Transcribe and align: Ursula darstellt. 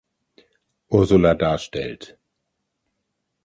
Ursula 0.87 1.35
darstellt. 1.35 2.17